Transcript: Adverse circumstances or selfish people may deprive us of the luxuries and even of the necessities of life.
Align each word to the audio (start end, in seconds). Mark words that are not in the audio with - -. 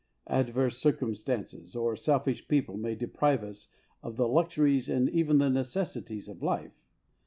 Adverse 0.25 0.79
circumstances 0.79 1.75
or 1.75 1.95
selfish 1.95 2.47
people 2.47 2.75
may 2.75 2.95
deprive 2.95 3.43
us 3.43 3.67
of 4.01 4.15
the 4.17 4.27
luxuries 4.27 4.89
and 4.89 5.07
even 5.11 5.35
of 5.35 5.39
the 5.45 5.49
necessities 5.51 6.27
of 6.27 6.41
life. 6.41 6.81